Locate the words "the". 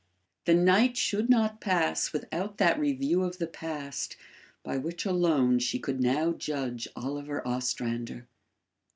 0.45-0.55, 3.37-3.45